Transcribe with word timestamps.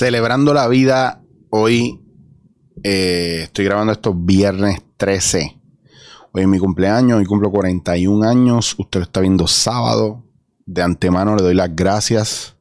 celebrando 0.00 0.54
la 0.54 0.66
vida 0.66 1.20
hoy. 1.50 2.00
eh, 2.82 3.40
estoy 3.42 3.66
grabando 3.66 3.92
esto 3.92 4.14
viernes 4.14 4.80
13. 4.96 5.60
Hoy 6.32 6.40
es 6.40 6.48
mi 6.48 6.58
cumpleaños, 6.58 7.18
hoy 7.18 7.26
cumplo 7.26 7.50
41 7.50 8.26
años. 8.26 8.76
Usted 8.78 9.00
lo 9.00 9.04
está 9.04 9.20
viendo 9.20 9.46
sábado. 9.46 10.24
De 10.64 10.80
antemano 10.80 11.36
le 11.36 11.42
doy 11.42 11.52
las 11.54 11.76
gracias 11.76 12.56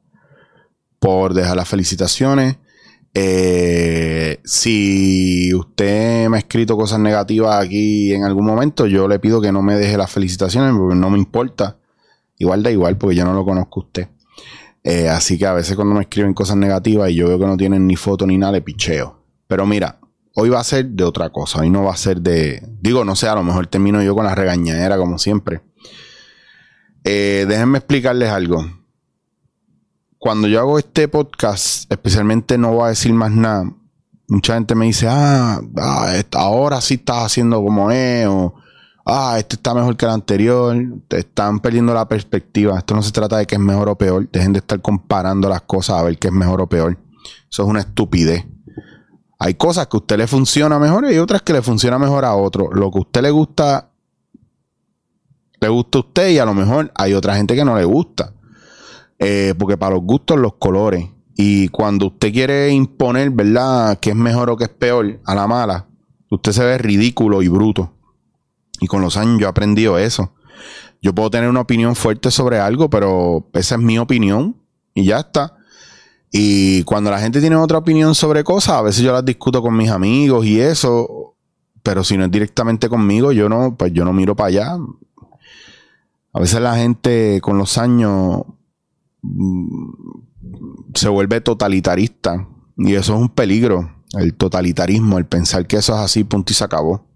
por 0.99 1.33
dejar 1.33 1.55
las 1.55 1.69
felicitaciones. 1.69 2.57
Eh, 3.13 4.41
si 4.43 5.53
usted 5.53 6.27
me 6.27 6.35
ha 6.35 6.39
escrito 6.41 6.75
cosas 6.75 6.99
negativas 6.99 7.63
aquí 7.63 8.13
en 8.13 8.25
algún 8.25 8.47
momento, 8.47 8.85
yo 8.85 9.07
le 9.07 9.17
pido 9.19 9.39
que 9.39 9.53
no 9.53 9.61
me 9.61 9.77
deje 9.77 9.95
las 9.95 10.11
felicitaciones 10.11 10.73
porque 10.77 10.95
no 10.95 11.09
me 11.09 11.17
importa. 11.17 11.77
Igual 12.37 12.63
da 12.63 12.71
igual 12.71 12.97
porque 12.97 13.15
yo 13.15 13.23
no 13.23 13.31
lo 13.31 13.45
conozco 13.45 13.79
a 13.79 13.83
usted. 13.83 14.09
Eh, 14.89 15.07
así 15.07 15.37
que 15.37 15.45
a 15.45 15.53
veces 15.53 15.75
cuando 15.75 15.93
me 15.93 16.01
escriben 16.01 16.33
cosas 16.33 16.57
negativas 16.57 17.11
y 17.11 17.15
yo 17.15 17.27
veo 17.27 17.37
que 17.37 17.45
no 17.45 17.57
tienen 17.57 17.85
ni 17.85 17.95
foto 17.95 18.25
ni 18.25 18.39
nada, 18.39 18.53
le 18.53 18.61
picheo. 18.61 19.23
Pero 19.45 19.67
mira, 19.67 19.99
hoy 20.33 20.49
va 20.49 20.59
a 20.59 20.63
ser 20.63 20.87
de 20.87 21.03
otra 21.03 21.29
cosa. 21.29 21.59
Hoy 21.59 21.69
no 21.69 21.83
va 21.83 21.93
a 21.93 21.97
ser 21.97 22.21
de. 22.21 22.67
Digo, 22.81 23.05
no 23.05 23.15
sé, 23.15 23.27
a 23.27 23.35
lo 23.35 23.43
mejor 23.43 23.67
termino 23.67 24.01
yo 24.01 24.15
con 24.15 24.25
la 24.25 24.33
regañadera 24.33 24.97
como 24.97 25.19
siempre. 25.19 25.61
Eh, 27.03 27.45
déjenme 27.47 27.77
explicarles 27.77 28.31
algo. 28.31 28.65
Cuando 30.17 30.47
yo 30.47 30.59
hago 30.59 30.79
este 30.79 31.07
podcast, 31.07 31.85
especialmente 31.91 32.57
no 32.57 32.73
voy 32.73 32.85
a 32.85 32.89
decir 32.89 33.13
más 33.13 33.29
nada. 33.29 33.71
Mucha 34.27 34.55
gente 34.55 34.73
me 34.73 34.87
dice, 34.87 35.05
ah, 35.07 35.61
ah, 35.77 36.21
ahora 36.33 36.81
sí 36.81 36.95
estás 36.95 37.25
haciendo 37.25 37.63
como 37.63 37.91
es, 37.91 38.27
ah, 39.05 39.35
este 39.37 39.55
está 39.55 39.73
mejor 39.73 39.97
que 39.97 40.05
el 40.05 40.11
anterior. 40.11 40.75
Te 41.07 41.19
están 41.19 41.59
perdiendo 41.59 41.93
la 41.93 42.07
perspectiva. 42.07 42.77
Esto 42.77 42.95
no 42.95 43.01
se 43.01 43.11
trata 43.11 43.37
de 43.37 43.45
que 43.45 43.55
es 43.55 43.61
mejor 43.61 43.89
o 43.89 43.97
peor. 43.97 44.29
Dejen 44.31 44.53
de 44.53 44.59
estar 44.59 44.81
comparando 44.81 45.49
las 45.49 45.61
cosas 45.61 45.99
a 45.99 46.03
ver 46.03 46.17
qué 46.17 46.27
es 46.27 46.33
mejor 46.33 46.61
o 46.61 46.67
peor. 46.67 46.97
Eso 47.49 47.63
es 47.63 47.69
una 47.69 47.79
estupidez. 47.79 48.45
Hay 49.39 49.53
cosas 49.53 49.87
que 49.87 49.95
a 49.95 49.99
usted 49.99 50.17
le 50.17 50.27
funciona 50.27 50.79
mejor 50.79 51.11
y 51.11 51.17
otras 51.17 51.41
que 51.41 51.53
le 51.53 51.61
funciona 51.61 51.97
mejor 51.97 52.25
a 52.25 52.35
otro. 52.35 52.69
Lo 52.73 52.91
que 52.91 52.97
a 52.97 53.01
usted 53.01 53.21
le 53.21 53.31
gusta, 53.31 53.89
le 55.61 55.69
gusta 55.69 55.97
a 55.97 56.01
usted 56.01 56.29
y 56.29 56.39
a 56.39 56.45
lo 56.45 56.53
mejor 56.53 56.91
hay 56.95 57.13
otra 57.13 57.35
gente 57.35 57.55
que 57.55 57.63
no 57.63 57.75
le 57.75 57.85
gusta. 57.85 58.33
Eh, 59.17 59.53
porque 59.57 59.77
para 59.77 59.95
los 59.95 60.03
gustos, 60.03 60.37
los 60.37 60.55
colores. 60.55 61.09
Y 61.35 61.69
cuando 61.69 62.07
usted 62.07 62.33
quiere 62.33 62.69
imponer, 62.69 63.29
¿verdad?, 63.29 63.97
que 63.99 64.09
es 64.09 64.15
mejor 64.15 64.49
o 64.49 64.57
que 64.57 64.65
es 64.65 64.69
peor 64.69 65.21
a 65.25 65.35
la 65.35 65.47
mala, 65.47 65.87
usted 66.29 66.51
se 66.51 66.65
ve 66.65 66.77
ridículo 66.77 67.41
y 67.41 67.47
bruto. 67.47 67.93
Y 68.79 68.87
con 68.87 69.01
los 69.01 69.17
años 69.17 69.39
yo 69.39 69.47
he 69.47 69.49
aprendido 69.49 69.97
eso. 69.97 70.33
Yo 71.01 71.13
puedo 71.13 71.29
tener 71.29 71.49
una 71.49 71.61
opinión 71.61 71.95
fuerte 71.95 72.31
sobre 72.31 72.59
algo, 72.59 72.89
pero 72.89 73.47
esa 73.53 73.75
es 73.75 73.81
mi 73.81 73.97
opinión 73.97 74.57
y 74.93 75.05
ya 75.05 75.19
está. 75.19 75.55
Y 76.31 76.83
cuando 76.83 77.09
la 77.09 77.19
gente 77.19 77.39
tiene 77.39 77.55
otra 77.55 77.79
opinión 77.79 78.13
sobre 78.13 78.43
cosas, 78.43 78.75
a 78.75 78.81
veces 78.81 79.03
yo 79.03 79.11
las 79.11 79.25
discuto 79.25 79.61
con 79.61 79.75
mis 79.75 79.89
amigos 79.89 80.45
y 80.45 80.59
eso, 80.59 81.35
pero 81.81 82.03
si 82.03 82.17
no 82.17 82.25
es 82.25 82.31
directamente 82.31 82.89
conmigo, 82.89 83.31
yo 83.31 83.49
no, 83.49 83.75
pues 83.75 83.93
yo 83.93 84.05
no 84.05 84.13
miro 84.13 84.35
para 84.35 84.47
allá. 84.47 84.77
A 86.33 86.39
veces 86.39 86.61
la 86.61 86.75
gente 86.75 87.39
con 87.41 87.57
los 87.57 87.77
años 87.77 88.43
mm, 89.21 89.91
se 90.93 91.09
vuelve 91.09 91.41
totalitarista 91.41 92.47
y 92.77 92.93
eso 92.93 93.15
es 93.15 93.21
un 93.21 93.29
peligro, 93.29 93.91
el 94.13 94.35
totalitarismo, 94.35 95.17
el 95.17 95.25
pensar 95.25 95.65
que 95.65 95.77
eso 95.77 95.95
es 95.95 95.99
así, 95.99 96.23
punto 96.23 96.51
y 96.51 96.55
se 96.55 96.63
acabó. 96.63 97.08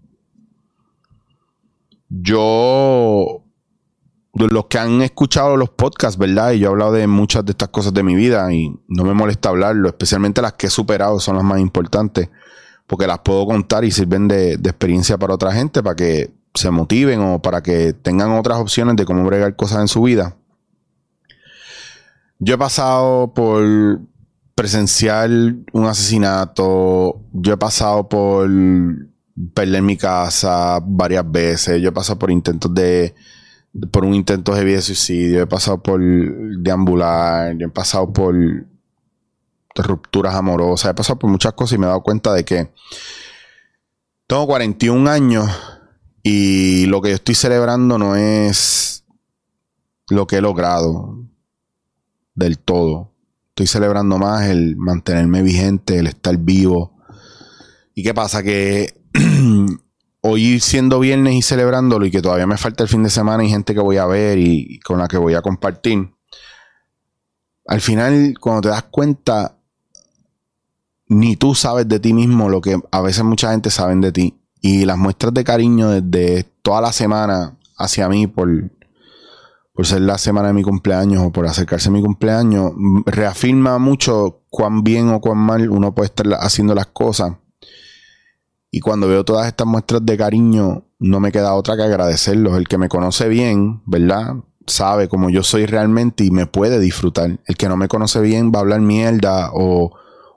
Yo 2.20 3.42
los 4.34 4.66
que 4.66 4.78
han 4.78 5.02
escuchado 5.02 5.56
los 5.56 5.70
podcasts, 5.70 6.18
¿verdad? 6.18 6.52
Y 6.52 6.60
yo 6.60 6.68
he 6.68 6.70
hablado 6.70 6.92
de 6.92 7.06
muchas 7.06 7.44
de 7.44 7.52
estas 7.52 7.68
cosas 7.68 7.94
de 7.94 8.02
mi 8.02 8.14
vida 8.14 8.52
y 8.52 8.74
no 8.88 9.04
me 9.04 9.14
molesta 9.14 9.48
hablarlo, 9.48 9.88
especialmente 9.88 10.42
las 10.42 10.54
que 10.54 10.66
he 10.66 10.70
superado 10.70 11.20
son 11.20 11.36
las 11.36 11.44
más 11.44 11.60
importantes, 11.60 12.30
porque 12.86 13.06
las 13.06 13.20
puedo 13.20 13.46
contar 13.46 13.84
y 13.84 13.90
sirven 13.90 14.28
de, 14.28 14.56
de 14.56 14.70
experiencia 14.70 15.18
para 15.18 15.34
otra 15.34 15.52
gente, 15.52 15.82
para 15.82 15.96
que 15.96 16.32
se 16.54 16.70
motiven 16.70 17.20
o 17.20 17.42
para 17.42 17.62
que 17.62 17.92
tengan 17.92 18.32
otras 18.32 18.58
opciones 18.58 18.96
de 18.96 19.04
cómo 19.04 19.24
bregar 19.24 19.56
cosas 19.56 19.80
en 19.80 19.88
su 19.88 20.02
vida. 20.02 20.36
Yo 22.38 22.54
he 22.54 22.58
pasado 22.58 23.32
por 23.34 24.00
presenciar 24.54 25.30
un 25.72 25.86
asesinato, 25.86 27.20
yo 27.32 27.54
he 27.54 27.56
pasado 27.56 28.08
por 28.08 28.48
perder 29.52 29.82
mi 29.82 29.96
casa 29.96 30.80
varias 30.84 31.30
veces, 31.30 31.82
yo 31.82 31.88
he 31.88 31.92
pasado 31.92 32.18
por 32.18 32.30
intentos 32.30 32.72
de 32.74 33.14
por 33.90 34.04
un 34.04 34.14
intento 34.14 34.54
heavy 34.54 34.72
de 34.72 34.82
suicidio, 34.82 35.42
he 35.42 35.46
pasado 35.46 35.82
por 35.82 36.00
deambular, 36.00 37.56
yo 37.56 37.66
he 37.66 37.70
pasado 37.70 38.12
por 38.12 38.34
rupturas 39.74 40.34
amorosas, 40.34 40.92
he 40.92 40.94
pasado 40.94 41.18
por 41.18 41.30
muchas 41.30 41.54
cosas 41.54 41.74
y 41.74 41.78
me 41.78 41.86
he 41.86 41.88
dado 41.88 42.02
cuenta 42.02 42.32
de 42.32 42.44
que 42.44 42.72
tengo 44.26 44.46
41 44.46 45.10
años 45.10 45.50
y 46.22 46.86
lo 46.86 47.02
que 47.02 47.10
yo 47.10 47.14
estoy 47.16 47.34
celebrando 47.34 47.98
no 47.98 48.14
es 48.14 49.04
lo 50.08 50.26
que 50.26 50.36
he 50.36 50.40
logrado 50.40 51.18
del 52.34 52.58
todo. 52.58 53.12
Estoy 53.50 53.66
celebrando 53.66 54.18
más 54.18 54.48
el 54.48 54.76
mantenerme 54.76 55.42
vigente, 55.42 55.98
el 55.98 56.06
estar 56.06 56.36
vivo. 56.38 56.96
¿Y 57.94 58.02
qué 58.02 58.14
pasa? 58.14 58.42
Que 58.42 59.03
hoy 60.20 60.60
siendo 60.60 61.00
viernes 61.00 61.34
y 61.34 61.42
celebrándolo 61.42 62.06
y 62.06 62.10
que 62.10 62.22
todavía 62.22 62.46
me 62.46 62.56
falta 62.56 62.82
el 62.82 62.88
fin 62.88 63.02
de 63.02 63.10
semana 63.10 63.44
y 63.44 63.50
gente 63.50 63.74
que 63.74 63.80
voy 63.80 63.98
a 63.98 64.06
ver 64.06 64.38
y, 64.38 64.80
con 64.80 64.98
la 64.98 65.08
que 65.08 65.18
voy 65.18 65.34
a 65.34 65.42
compartir. 65.42 66.14
Al 67.66 67.80
final, 67.80 68.34
cuando 68.40 68.62
te 68.62 68.68
das 68.68 68.84
cuenta, 68.84 69.58
ni 71.08 71.36
tú 71.36 71.54
sabes 71.54 71.88
de 71.88 72.00
ti 72.00 72.12
mismo 72.12 72.48
lo 72.48 72.60
que 72.60 72.78
a 72.90 73.00
veces 73.00 73.24
mucha 73.24 73.50
gente 73.50 73.70
sabe 73.70 73.94
de 73.96 74.12
ti. 74.12 74.40
Y 74.60 74.86
las 74.86 74.96
muestras 74.96 75.34
de 75.34 75.44
cariño 75.44 75.90
desde 75.90 76.44
toda 76.62 76.80
la 76.80 76.92
semana 76.92 77.58
hacia 77.76 78.08
mí 78.08 78.26
por, 78.26 78.48
por 79.74 79.86
ser 79.86 80.02
la 80.02 80.16
semana 80.16 80.48
de 80.48 80.54
mi 80.54 80.62
cumpleaños 80.62 81.22
o 81.22 81.32
por 81.32 81.46
acercarse 81.46 81.88
a 81.88 81.92
mi 81.92 82.02
cumpleaños, 82.02 82.72
reafirma 83.04 83.78
mucho 83.78 84.42
cuán 84.48 84.82
bien 84.82 85.10
o 85.10 85.20
cuán 85.20 85.38
mal 85.38 85.68
uno 85.68 85.94
puede 85.94 86.06
estar 86.06 86.26
haciendo 86.40 86.74
las 86.74 86.86
cosas. 86.86 87.34
Y 88.74 88.80
cuando 88.80 89.06
veo 89.06 89.24
todas 89.24 89.46
estas 89.46 89.68
muestras 89.68 90.04
de 90.04 90.16
cariño, 90.16 90.82
no 90.98 91.20
me 91.20 91.30
queda 91.30 91.54
otra 91.54 91.76
que 91.76 91.84
agradecerlos. 91.84 92.58
El 92.58 92.66
que 92.66 92.76
me 92.76 92.88
conoce 92.88 93.28
bien, 93.28 93.82
¿verdad? 93.86 94.34
Sabe 94.66 95.06
cómo 95.06 95.30
yo 95.30 95.44
soy 95.44 95.64
realmente 95.66 96.24
y 96.24 96.32
me 96.32 96.46
puede 96.46 96.80
disfrutar. 96.80 97.38
El 97.46 97.56
que 97.56 97.68
no 97.68 97.76
me 97.76 97.86
conoce 97.86 98.20
bien 98.20 98.50
va 98.52 98.58
a 98.58 98.62
hablar 98.62 98.80
mierda 98.80 99.52
o, 99.54 99.92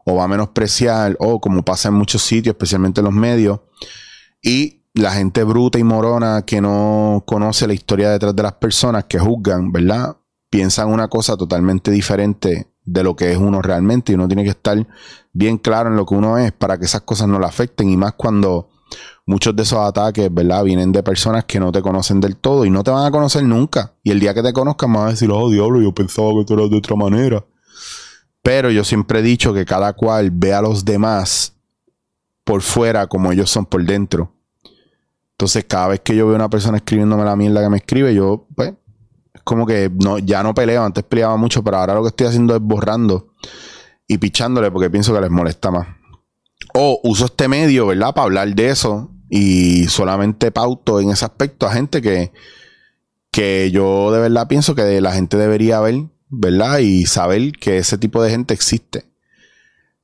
o 0.05 0.15
va 0.15 0.25
a 0.25 0.27
menospreciar, 0.27 1.17
o 1.19 1.41
como 1.41 1.65
pasa 1.65 1.87
en 1.87 1.95
muchos 1.95 2.21
sitios, 2.21 2.53
especialmente 2.53 3.01
en 3.01 3.05
los 3.05 3.13
medios. 3.15 3.61
Y 4.43 4.83
la 4.93 5.13
gente 5.13 5.43
bruta 5.43 5.79
y 5.79 5.83
morona 5.83 6.43
que 6.45 6.61
no 6.61 7.23
conoce 7.25 7.65
la 7.65 7.73
historia 7.73 8.11
detrás 8.11 8.35
de 8.35 8.43
las 8.43 8.53
personas 8.53 9.05
que 9.05 9.17
juzgan, 9.17 9.71
¿verdad? 9.71 10.15
Piensan 10.51 10.89
una 10.89 11.07
cosa 11.07 11.35
totalmente 11.37 11.89
diferente 11.89 12.67
de 12.87 13.03
lo 13.03 13.15
que 13.15 13.31
es 13.31 13.37
uno 13.37 13.61
realmente 13.61 14.11
y 14.11 14.15
uno 14.15 14.27
tiene 14.27 14.43
que 14.43 14.49
estar 14.49 14.87
bien 15.33 15.57
claro 15.57 15.89
en 15.89 15.97
lo 15.97 16.05
que 16.05 16.15
uno 16.15 16.37
es 16.37 16.51
para 16.53 16.79
que 16.79 16.85
esas 16.85 17.01
cosas 17.01 17.27
no 17.27 17.37
le 17.37 17.45
afecten 17.45 17.89
y 17.89 17.97
más 17.97 18.13
cuando 18.13 18.69
muchos 19.25 19.55
de 19.55 19.63
esos 19.63 19.79
ataques, 19.79 20.33
¿verdad? 20.33 20.63
Vienen 20.63 20.93
de 20.93 21.03
personas 21.03 21.43
que 21.43 21.59
no 21.59 21.71
te 21.71 21.81
conocen 21.81 22.21
del 22.21 22.37
todo 22.37 22.65
y 22.65 22.69
no 22.69 22.83
te 22.83 22.91
van 22.91 23.05
a 23.05 23.11
conocer 23.11 23.43
nunca. 23.43 23.93
Y 24.01 24.11
el 24.11 24.21
día 24.21 24.33
que 24.33 24.41
te 24.41 24.53
conozcan 24.53 24.91
van 24.93 25.07
a 25.07 25.09
decir, 25.11 25.29
oh 25.31 25.49
diablo, 25.49 25.81
yo 25.81 25.93
pensaba 25.93 26.29
que 26.39 26.45
tú 26.45 26.53
eras 26.53 26.69
de 26.69 26.77
otra 26.77 26.95
manera. 26.95 27.45
Pero 28.41 28.71
yo 28.71 28.85
siempre 28.85 29.19
he 29.19 29.21
dicho 29.21 29.53
que 29.53 29.65
cada 29.65 29.91
cual 29.93 30.31
ve 30.31 30.53
a 30.53 30.61
los 30.61 30.85
demás 30.85 31.53
por 32.45 32.61
fuera 32.61 33.07
como 33.07 33.33
ellos 33.33 33.49
son 33.51 33.65
por 33.65 33.83
dentro. 33.83 34.31
Entonces, 35.31 35.65
cada 35.65 35.89
vez 35.89 35.99
que 35.99 36.15
yo 36.15 36.25
veo 36.25 36.35
a 36.35 36.39
una 36.39 36.49
persona 36.49 36.77
escribiéndome 36.77 37.25
la 37.25 37.35
mierda 37.35 37.61
que 37.61 37.69
me 37.69 37.77
escribe, 37.77 38.15
yo, 38.15 38.47
pues, 38.55 38.69
es 38.69 38.75
como 39.47 39.65
que 39.65 39.89
no, 40.03 40.19
ya 40.19 40.43
no 40.43 40.53
peleo. 40.53 40.83
Antes 40.83 41.05
peleaba 41.05 41.37
mucho, 41.37 41.63
pero 41.63 41.77
ahora 41.77 41.95
lo 41.95 42.01
que 42.01 42.09
estoy 42.09 42.27
haciendo 42.27 42.53
es 42.53 42.61
borrando 42.61 43.33
y 44.05 44.17
pichándole 44.17 44.69
porque 44.71 44.89
pienso 44.89 45.13
que 45.13 45.21
les 45.21 45.31
molesta 45.31 45.71
más. 45.71 45.87
O 46.73 46.99
uso 47.03 47.25
este 47.25 47.47
medio, 47.47 47.87
¿verdad? 47.87 48.13
Para 48.13 48.25
hablar 48.25 48.53
de 48.53 48.69
eso 48.69 49.09
y 49.29 49.87
solamente 49.87 50.51
pauto 50.51 50.99
en 50.99 51.11
ese 51.11 51.23
aspecto 51.23 51.65
a 51.65 51.71
gente 51.71 52.01
que, 52.01 52.33
que 53.31 53.71
yo 53.71 54.11
de 54.11 54.19
verdad 54.19 54.49
pienso 54.49 54.75
que 54.75 54.99
la 54.99 55.13
gente 55.13 55.37
debería 55.37 55.79
ver, 55.79 55.95
¿verdad? 56.27 56.79
Y 56.79 57.05
saber 57.05 57.53
que 57.53 57.77
ese 57.77 57.97
tipo 57.97 58.21
de 58.21 58.31
gente 58.31 58.53
existe. 58.53 59.05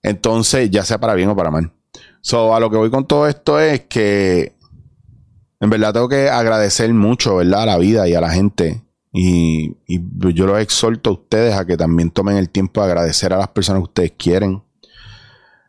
Entonces, 0.01 0.71
ya 0.71 0.85
sea 0.85 0.99
para 0.99 1.15
bien 1.15 1.27
o 1.29 1.35
para 1.35 1.51
mal. 1.51 1.73
So, 2.21 2.55
a 2.55 2.61
lo 2.61 2.69
que 2.69 2.77
voy 2.77 2.89
con 2.89 3.05
todo 3.05 3.27
esto 3.27 3.59
es 3.59 3.81
que 3.81 4.55
en 5.59 5.69
verdad 5.69 5.91
tengo 5.91 6.07
que 6.07 6.29
agradecer 6.29 6.93
mucho, 6.93 7.35
¿verdad? 7.35 7.63
A 7.63 7.65
la 7.65 7.77
vida 7.77 8.07
y 8.07 8.13
a 8.13 8.21
la 8.21 8.29
gente. 8.29 8.83
Y, 9.15 9.77
yo 9.87 10.47
los 10.47 10.59
exhorto 10.59 11.11
a 11.11 11.13
ustedes 11.13 11.53
a 11.53 11.65
que 11.65 11.77
también 11.77 12.09
tomen 12.09 12.37
el 12.37 12.49
tiempo 12.49 12.81
de 12.81 12.87
agradecer 12.87 13.31
a 13.31 13.37
las 13.37 13.47
personas 13.49 13.81
que 13.81 13.83
ustedes 13.83 14.13
quieren. 14.17 14.63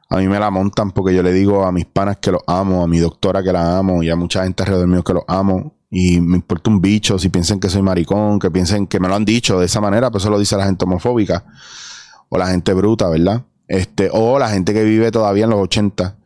A 0.08 0.16
mí 0.16 0.28
me 0.28 0.38
la 0.38 0.50
montan 0.50 0.90
porque 0.90 1.14
yo 1.14 1.22
le 1.22 1.32
digo 1.32 1.64
a 1.64 1.72
mis 1.72 1.84
panas 1.84 2.16
que 2.18 2.32
los 2.32 2.42
amo, 2.46 2.82
a 2.82 2.86
mi 2.86 2.98
doctora 2.98 3.42
que 3.42 3.52
la 3.52 3.78
amo 3.78 4.02
y 4.02 4.08
a 4.08 4.16
mucha 4.16 4.44
gente 4.44 4.62
alrededor 4.62 4.88
mío 4.88 5.04
que 5.04 5.12
los 5.12 5.24
amo. 5.28 5.74
Y 5.90 6.20
me 6.20 6.36
importa 6.36 6.70
un 6.70 6.80
bicho 6.80 7.18
si 7.18 7.28
piensan 7.28 7.60
que 7.60 7.68
soy 7.68 7.82
maricón, 7.82 8.38
que 8.38 8.50
piensen 8.50 8.86
que 8.86 8.98
me 8.98 9.08
lo 9.08 9.14
han 9.14 9.24
dicho 9.24 9.60
de 9.60 9.66
esa 9.66 9.80
manera, 9.80 10.10
pues 10.10 10.24
eso 10.24 10.30
lo 10.30 10.38
dice 10.38 10.56
la 10.56 10.64
gente 10.64 10.84
homofóbica 10.84 11.44
o 12.30 12.38
la 12.38 12.46
gente 12.46 12.72
bruta, 12.72 13.08
¿verdad? 13.08 13.42
Este, 13.68 14.08
o 14.12 14.38
la 14.38 14.48
gente 14.48 14.72
que 14.72 14.82
vive 14.84 15.10
todavía 15.10 15.44
en 15.44 15.50
los 15.50 15.60
80. 15.60 16.16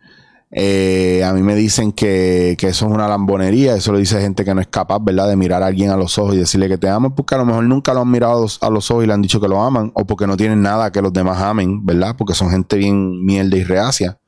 Eh, 0.50 1.22
a 1.24 1.34
mí 1.34 1.42
me 1.42 1.54
dicen 1.54 1.92
que, 1.92 2.52
eso 2.52 2.86
es 2.86 2.92
una 2.92 3.06
lambonería, 3.06 3.74
eso 3.74 3.92
lo 3.92 3.98
dice 3.98 4.20
gente 4.20 4.44
que 4.44 4.54
no 4.54 4.60
es 4.60 4.66
capaz, 4.66 4.98
¿verdad?, 5.02 5.28
de 5.28 5.36
mirar 5.36 5.62
a 5.62 5.66
alguien 5.66 5.90
a 5.90 5.96
los 5.96 6.16
ojos 6.18 6.34
y 6.34 6.38
decirle 6.38 6.68
que 6.68 6.78
te 6.78 6.88
amo, 6.88 7.14
porque 7.14 7.34
a 7.34 7.38
lo 7.38 7.44
mejor 7.44 7.64
nunca 7.64 7.92
lo 7.92 8.00
han 8.00 8.10
mirado 8.10 8.46
a 8.60 8.70
los 8.70 8.90
ojos 8.90 9.04
y 9.04 9.06
le 9.06 9.12
han 9.12 9.22
dicho 9.22 9.40
que 9.40 9.48
lo 9.48 9.62
aman, 9.62 9.92
o 9.94 10.06
porque 10.06 10.26
no 10.26 10.36
tienen 10.36 10.62
nada 10.62 10.90
que 10.90 11.02
los 11.02 11.12
demás 11.12 11.38
amen, 11.42 11.84
¿verdad? 11.84 12.14
Porque 12.16 12.34
son 12.34 12.50
gente 12.50 12.76
bien 12.76 13.24
mierda 13.24 13.56
y 13.56 13.64
reacia. 13.64 14.18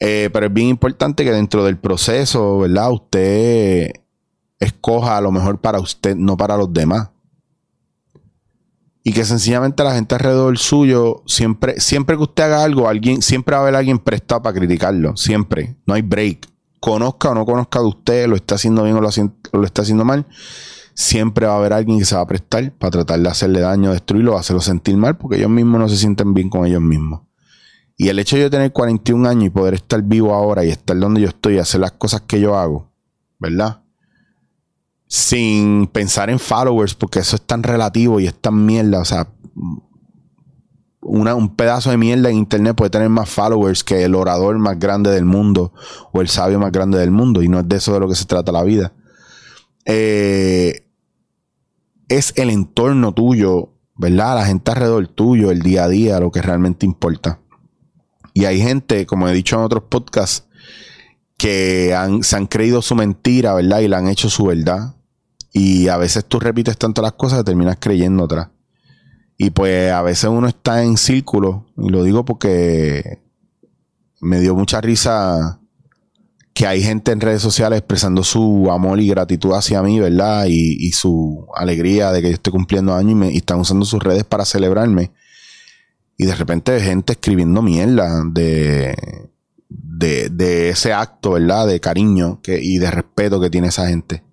Eh, 0.00 0.30
pero 0.32 0.46
es 0.46 0.52
bien 0.52 0.68
importante 0.68 1.24
que 1.24 1.32
dentro 1.32 1.64
del 1.64 1.76
proceso, 1.76 2.58
¿verdad? 2.58 2.92
Usted 2.92 3.92
escoja 4.60 5.16
a 5.16 5.20
lo 5.20 5.30
mejor 5.30 5.60
para 5.60 5.78
usted, 5.80 6.16
no 6.16 6.36
para 6.36 6.56
los 6.56 6.72
demás. 6.72 7.10
Y 9.08 9.12
que 9.14 9.24
sencillamente 9.24 9.82
la 9.84 9.94
gente 9.94 10.16
alrededor 10.16 10.58
suyo, 10.58 11.22
siempre, 11.24 11.80
siempre 11.80 12.14
que 12.14 12.24
usted 12.24 12.42
haga 12.42 12.62
algo, 12.62 12.90
alguien, 12.90 13.22
siempre 13.22 13.54
va 13.54 13.60
a 13.60 13.62
haber 13.62 13.74
alguien 13.74 13.98
prestado 13.98 14.42
para 14.42 14.54
criticarlo. 14.54 15.16
Siempre. 15.16 15.76
No 15.86 15.94
hay 15.94 16.02
break. 16.02 16.46
Conozca 16.78 17.30
o 17.30 17.34
no 17.34 17.46
conozca 17.46 17.78
de 17.78 17.86
usted, 17.86 18.28
lo 18.28 18.36
está 18.36 18.56
haciendo 18.56 18.84
bien 18.84 18.96
o 18.96 19.00
lo, 19.00 19.64
está 19.64 19.80
haciendo 19.80 20.04
mal. 20.04 20.26
Siempre 20.92 21.46
va 21.46 21.54
a 21.54 21.56
haber 21.56 21.72
alguien 21.72 21.98
que 21.98 22.04
se 22.04 22.16
va 22.16 22.20
a 22.20 22.26
prestar 22.26 22.70
para 22.72 22.90
tratar 22.90 23.18
de 23.20 23.30
hacerle 23.30 23.60
daño, 23.60 23.92
destruirlo, 23.92 24.36
hacerlo 24.36 24.60
sentir 24.60 24.98
mal, 24.98 25.16
porque 25.16 25.38
ellos 25.38 25.48
mismos 25.48 25.80
no 25.80 25.88
se 25.88 25.96
sienten 25.96 26.34
bien 26.34 26.50
con 26.50 26.66
ellos 26.66 26.82
mismos. 26.82 27.22
Y 27.96 28.10
el 28.10 28.18
hecho 28.18 28.36
de 28.36 28.42
yo 28.42 28.50
tener 28.50 28.74
41 28.74 29.26
años 29.26 29.44
y 29.44 29.50
poder 29.50 29.72
estar 29.72 30.02
vivo 30.02 30.34
ahora 30.34 30.66
y 30.66 30.68
estar 30.68 30.98
donde 30.98 31.22
yo 31.22 31.28
estoy 31.28 31.54
y 31.54 31.58
hacer 31.60 31.80
las 31.80 31.92
cosas 31.92 32.20
que 32.26 32.42
yo 32.42 32.58
hago, 32.58 32.92
¿verdad? 33.38 33.80
Sin 35.08 35.86
pensar 35.88 36.30
en 36.30 36.38
followers, 36.38 36.94
porque 36.94 37.20
eso 37.20 37.36
es 37.36 37.42
tan 37.42 37.62
relativo 37.62 38.20
y 38.20 38.26
es 38.26 38.34
tan 38.34 38.64
mierda. 38.66 39.00
O 39.00 39.04
sea, 39.04 39.28
un 41.00 41.56
pedazo 41.56 41.90
de 41.90 41.96
mierda 41.96 42.28
en 42.28 42.36
internet 42.36 42.76
puede 42.76 42.90
tener 42.90 43.08
más 43.08 43.28
followers 43.28 43.82
que 43.82 44.04
el 44.04 44.14
orador 44.14 44.58
más 44.58 44.78
grande 44.78 45.10
del 45.10 45.24
mundo 45.24 45.72
o 46.12 46.20
el 46.20 46.28
sabio 46.28 46.58
más 46.58 46.72
grande 46.72 46.98
del 46.98 47.10
mundo. 47.10 47.42
Y 47.42 47.48
no 47.48 47.60
es 47.60 47.68
de 47.68 47.76
eso 47.76 47.94
de 47.94 48.00
lo 48.00 48.08
que 48.08 48.14
se 48.14 48.26
trata 48.26 48.52
la 48.52 48.62
vida. 48.62 48.92
Eh, 49.86 50.86
es 52.08 52.34
el 52.36 52.50
entorno 52.50 53.14
tuyo, 53.14 53.72
¿verdad? 53.96 54.36
La 54.36 54.44
gente 54.44 54.70
alrededor 54.70 55.08
tuyo, 55.08 55.50
el 55.50 55.62
día 55.62 55.84
a 55.84 55.88
día, 55.88 56.20
lo 56.20 56.30
que 56.30 56.42
realmente 56.42 56.84
importa. 56.84 57.40
Y 58.34 58.44
hay 58.44 58.60
gente, 58.60 59.06
como 59.06 59.28
he 59.28 59.32
dicho 59.32 59.56
en 59.56 59.62
otros 59.62 59.84
podcasts, 59.88 60.46
que 61.36 61.96
se 62.22 62.36
han 62.36 62.46
creído 62.46 62.82
su 62.82 62.94
mentira, 62.94 63.54
¿verdad? 63.54 63.80
Y 63.80 63.88
la 63.88 63.98
han 63.98 64.08
hecho 64.08 64.28
su 64.28 64.44
verdad. 64.44 64.94
Y 65.58 65.88
a 65.88 65.96
veces 65.96 66.24
tú 66.24 66.38
repites 66.38 66.78
tanto 66.78 67.02
las 67.02 67.14
cosas 67.14 67.40
que 67.40 67.46
terminas 67.46 67.78
creyendo 67.80 68.22
otras. 68.22 68.48
Y 69.36 69.50
pues 69.50 69.90
a 69.90 70.02
veces 70.02 70.30
uno 70.30 70.46
está 70.46 70.84
en 70.84 70.96
círculo, 70.96 71.66
y 71.76 71.88
lo 71.88 72.04
digo 72.04 72.24
porque 72.24 73.24
me 74.20 74.40
dio 74.40 74.54
mucha 74.54 74.80
risa 74.80 75.60
que 76.54 76.66
hay 76.68 76.80
gente 76.80 77.10
en 77.10 77.20
redes 77.20 77.42
sociales 77.42 77.78
expresando 77.78 78.22
su 78.22 78.70
amor 78.70 79.00
y 79.00 79.08
gratitud 79.08 79.52
hacia 79.52 79.82
mí, 79.82 79.98
¿verdad? 79.98 80.46
Y, 80.48 80.92
su 80.92 81.46
alegría 81.56 82.12
de 82.12 82.22
que 82.22 82.28
yo 82.28 82.34
estoy 82.34 82.52
cumpliendo 82.52 82.94
años 82.94 83.32
y, 83.32 83.38
están 83.38 83.58
usando 83.58 83.84
sus 83.84 84.00
redes 84.00 84.22
para 84.22 84.44
celebrarme. 84.44 85.10
Y 86.16 86.24
de 86.24 86.36
repente 86.36 86.80
gente 86.80 87.14
escribiendo 87.14 87.62
mierda 87.62 88.22
de, 88.30 88.96
de, 89.68 90.68
ese 90.68 90.92
acto, 90.92 91.32
¿verdad? 91.32 91.66
De 91.66 91.80
cariño 91.80 92.40
que, 92.42 92.60
y 92.62 92.78
de 92.78 92.92
respeto 92.92 93.40
que 93.40 93.50
tiene 93.50 93.68
esa 93.68 93.88
gente. 93.88 94.27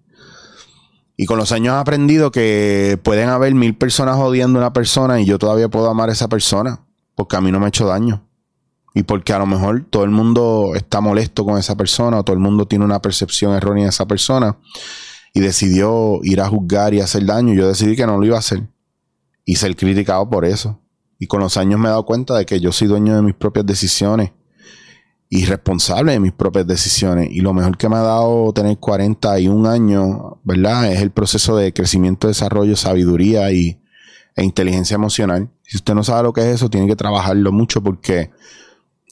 Y 1.17 1.25
con 1.25 1.37
los 1.37 1.51
años 1.51 1.75
he 1.75 1.77
aprendido 1.77 2.31
que 2.31 2.99
pueden 3.01 3.29
haber 3.29 3.53
mil 3.55 3.75
personas 3.75 4.17
odiando 4.17 4.59
a 4.59 4.63
una 4.63 4.73
persona 4.73 5.21
y 5.21 5.25
yo 5.25 5.39
todavía 5.39 5.69
puedo 5.69 5.89
amar 5.89 6.09
a 6.09 6.13
esa 6.13 6.27
persona 6.27 6.81
porque 7.15 7.37
a 7.37 7.41
mí 7.41 7.51
no 7.51 7.59
me 7.59 7.65
ha 7.65 7.69
hecho 7.69 7.87
daño. 7.87 8.27
Y 8.93 9.03
porque 9.03 9.33
a 9.33 9.39
lo 9.39 9.45
mejor 9.45 9.85
todo 9.89 10.03
el 10.03 10.11
mundo 10.11 10.71
está 10.75 11.01
molesto 11.01 11.45
con 11.45 11.57
esa 11.57 11.75
persona 11.75 12.19
o 12.19 12.23
todo 12.23 12.33
el 12.33 12.41
mundo 12.41 12.65
tiene 12.65 12.85
una 12.85 13.01
percepción 13.01 13.53
errónea 13.53 13.83
de 13.83 13.89
esa 13.89 14.05
persona 14.05 14.57
y 15.33 15.41
decidió 15.41 16.19
ir 16.23 16.39
a 16.41 16.47
juzgar 16.47 16.93
y 16.93 17.01
hacer 17.01 17.25
daño. 17.25 17.53
Yo 17.53 17.67
decidí 17.67 17.95
que 17.95 18.05
no 18.05 18.17
lo 18.17 18.25
iba 18.25 18.37
a 18.37 18.39
hacer 18.39 18.63
y 19.43 19.55
ser 19.55 19.75
criticado 19.75 20.29
por 20.29 20.45
eso. 20.45 20.79
Y 21.19 21.27
con 21.27 21.39
los 21.39 21.57
años 21.57 21.79
me 21.79 21.87
he 21.87 21.89
dado 21.89 22.05
cuenta 22.05 22.37
de 22.37 22.45
que 22.45 22.59
yo 22.59 22.71
soy 22.71 22.87
dueño 22.87 23.15
de 23.15 23.21
mis 23.21 23.35
propias 23.35 23.65
decisiones 23.65 24.31
y 25.29 25.45
responsable 25.45 26.13
de 26.13 26.19
mis 26.19 26.31
propias 26.31 26.67
decisiones. 26.67 27.29
Y 27.31 27.41
lo 27.41 27.53
mejor 27.53 27.77
que 27.77 27.89
me 27.89 27.95
ha 27.95 28.01
dado 28.01 28.53
tener 28.53 28.77
41 28.77 29.69
años, 29.69 30.17
¿verdad? 30.43 30.91
Es 30.91 31.01
el 31.01 31.11
proceso 31.11 31.57
de 31.57 31.73
crecimiento, 31.73 32.27
desarrollo, 32.27 32.75
sabiduría 32.75 33.51
y, 33.51 33.79
e 34.35 34.43
inteligencia 34.43 34.95
emocional. 34.95 35.49
Si 35.63 35.77
usted 35.77 35.93
no 35.93 36.03
sabe 36.03 36.23
lo 36.23 36.33
que 36.33 36.41
es 36.41 36.47
eso, 36.47 36.69
tiene 36.69 36.87
que 36.87 36.95
trabajarlo 36.95 37.51
mucho 37.51 37.81
porque 37.81 38.31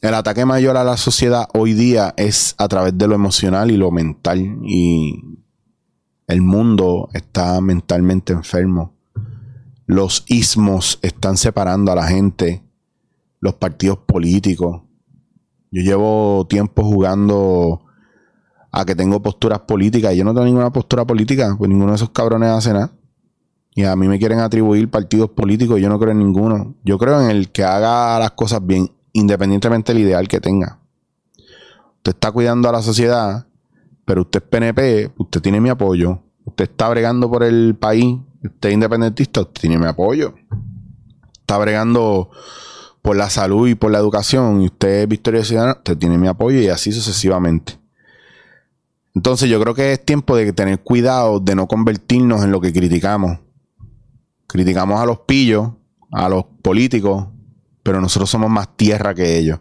el 0.02 0.14
ataque 0.14 0.46
mayor 0.46 0.78
a 0.78 0.84
la 0.84 0.98
sociedad 0.98 1.48
hoy 1.54 1.74
día 1.74 2.14
es 2.18 2.56
a 2.58 2.68
través 2.68 2.98
de 2.98 3.08
lo 3.08 3.16
emocional 3.16 3.72
y 3.72 3.78
lo 3.78 3.92
mental. 3.92 4.58
Y 4.64 5.22
el 6.28 6.42
mundo 6.42 7.10
está 7.14 7.60
mentalmente 7.62 8.34
enfermo 8.34 8.94
los 9.86 10.24
ismos 10.28 11.00
están 11.02 11.38
separando 11.38 11.92
a 11.92 11.96
la 11.96 12.08
gente, 12.08 12.64
los 13.40 13.56
partidos 13.56 14.00
políticos. 14.00 14.82
Yo 15.74 15.82
llevo 15.82 16.46
tiempo 16.48 16.84
jugando 16.84 17.82
a 18.72 18.86
que 18.86 18.94
tengo 18.94 19.24
posturas 19.24 19.62
políticas 19.62 20.14
y 20.14 20.18
yo 20.18 20.24
no 20.24 20.32
tengo 20.32 20.46
ninguna 20.46 20.72
postura 20.72 21.04
política, 21.04 21.56
pues 21.58 21.68
ninguno 21.68 21.94
de 21.94 21.96
esos 21.96 22.12
cabrones 22.12 22.50
hace 22.50 22.74
nada. 22.74 22.92
Y 23.74 23.84
a 23.84 23.96
mí 23.96 24.08
me 24.08 24.20
quieren 24.20 24.40
atribuir 24.40 24.92
partidos 24.92 25.32
políticos, 25.32 25.82
yo 25.82 25.90
no 25.90 25.98
creo 25.98 26.12
en 26.12 26.20
ninguno. 26.20 26.76
Yo 26.84 27.00
creo 27.00 27.20
en 27.20 27.32
el 27.32 27.52
que 27.52 27.64
haga 27.64 28.20
las 28.20 28.34
cosas 28.34 28.64
bien, 28.64 28.92
independientemente 29.14 29.94
del 29.94 30.04
ideal 30.04 30.28
que 30.28 30.40
tenga. 30.40 30.78
Usted 31.98 32.12
está 32.12 32.32
cuidando 32.32 32.70
a 32.70 32.72
la 32.72 32.84
sociedad, 32.84 33.48
pero 34.06 34.22
usted 34.22 34.44
es 34.44 34.50
PNP, 34.50 35.12
usted 35.18 35.42
tiene 35.42 35.60
mi 35.60 35.70
apoyo. 35.70 36.20
Usted 36.46 36.66
está 36.66 36.88
bregando 36.90 37.32
por 37.32 37.42
el 37.42 37.76
país, 37.76 38.20
usted 38.44 38.70
es 38.70 38.76
independentista, 38.76 39.42
usted 39.42 39.62
tiene 39.62 39.80
mi 39.80 39.88
apoyo. 39.88 40.36
Está 41.40 41.58
bregando 41.58 42.30
por 43.04 43.16
la 43.16 43.30
salud 43.30 43.68
y 43.68 43.76
por 43.76 43.92
la 43.92 44.00
educación, 44.00 44.62
y 44.62 44.66
usted 44.66 45.04
es 45.04 45.08
Victoria 45.08 45.44
Ciudadana, 45.44 45.74
usted 45.74 45.96
tiene 45.96 46.18
mi 46.18 46.28
apoyo 46.28 46.60
y 46.60 46.70
así 46.70 46.92
sucesivamente. 46.92 47.78
Entonces 49.14 49.48
yo 49.48 49.62
creo 49.62 49.76
que 49.76 49.94
es 49.94 50.04
tiempo 50.04 50.36
de 50.36 50.52
tener 50.54 50.80
cuidado 50.80 51.40
de 51.40 51.54
no 51.54 51.68
convertirnos 51.68 52.44
en 52.44 52.52
lo 52.52 52.60
que 52.60 52.74
criticamos. 52.74 53.38
Criticamos 54.48 55.00
a 55.00 55.06
los 55.06 55.20
pillos, 55.20 55.70
a 56.12 56.30
los 56.30 56.46
políticos, 56.64 57.28
pero 57.84 58.02
nosotros 58.02 58.32
somos 58.32 58.50
más 58.50 58.76
tierra 58.76 59.14
que 59.14 59.38
ellos. 59.38 59.60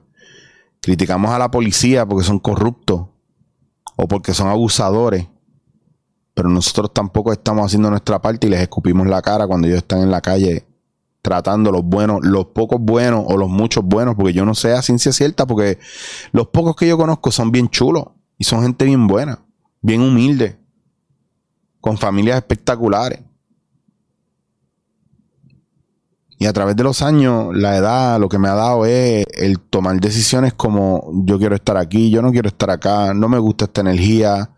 Criticamos 0.80 1.30
a 1.32 1.38
la 1.38 1.50
policía 1.50 2.06
porque 2.06 2.24
son 2.24 2.38
corruptos 2.38 3.08
o 3.96 4.08
porque 4.08 4.32
son 4.32 4.48
abusadores 4.48 5.26
pero 6.34 6.48
nosotros 6.48 6.92
tampoco 6.92 7.32
estamos 7.32 7.66
haciendo 7.66 7.90
nuestra 7.90 8.20
parte 8.20 8.46
y 8.46 8.50
les 8.50 8.60
escupimos 8.60 9.06
la 9.06 9.20
cara 9.20 9.46
cuando 9.46 9.66
ellos 9.66 9.78
están 9.78 10.00
en 10.00 10.10
la 10.10 10.20
calle 10.20 10.66
tratando 11.22 11.70
los 11.70 11.84
buenos, 11.84 12.20
los 12.22 12.46
pocos 12.46 12.80
buenos 12.80 13.24
o 13.26 13.36
los 13.36 13.48
muchos 13.48 13.84
buenos, 13.84 14.16
porque 14.16 14.32
yo 14.32 14.44
no 14.44 14.54
sé 14.54 14.72
a 14.72 14.82
ciencia 14.82 15.12
cierta, 15.12 15.46
porque 15.46 15.78
los 16.32 16.48
pocos 16.48 16.74
que 16.76 16.88
yo 16.88 16.98
conozco 16.98 17.30
son 17.30 17.52
bien 17.52 17.68
chulos 17.68 18.06
y 18.36 18.44
son 18.44 18.62
gente 18.62 18.84
bien 18.84 19.06
buena, 19.06 19.38
bien 19.80 20.02
humilde, 20.02 20.58
con 21.80 21.96
familias 21.96 22.36
espectaculares. 22.36 23.20
Y 26.38 26.46
a 26.46 26.52
través 26.52 26.74
de 26.74 26.82
los 26.82 27.02
años, 27.02 27.54
la 27.54 27.76
edad 27.76 28.18
lo 28.18 28.28
que 28.28 28.38
me 28.38 28.48
ha 28.48 28.54
dado 28.54 28.84
es 28.84 29.24
el 29.34 29.60
tomar 29.60 30.00
decisiones 30.00 30.54
como 30.54 31.08
yo 31.24 31.38
quiero 31.38 31.54
estar 31.54 31.76
aquí, 31.76 32.10
yo 32.10 32.20
no 32.20 32.32
quiero 32.32 32.48
estar 32.48 32.68
acá, 32.70 33.14
no 33.14 33.28
me 33.28 33.38
gusta 33.38 33.66
esta 33.66 33.82
energía, 33.82 34.50